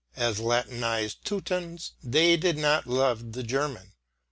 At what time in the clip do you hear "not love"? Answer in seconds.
2.57-3.33